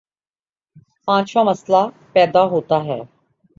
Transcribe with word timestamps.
پانچواں 1.05 1.45
مسئلہ 1.45 1.81
یہ 1.85 2.13
پیدا 2.13 2.43
ہوتا 2.43 2.83
ہے 2.83 2.99